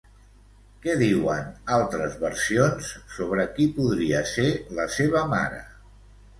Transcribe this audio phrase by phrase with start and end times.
[0.85, 5.65] Què diuen altres versions sobre qui podria ser la seva mare?